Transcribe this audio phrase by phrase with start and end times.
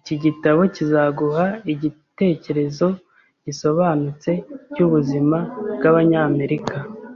[0.00, 2.86] Iki gitabo kizaguha igitekerezo
[3.44, 4.30] gisobanutse
[4.74, 5.38] cyubuzima
[5.76, 6.76] bwabanyamerika.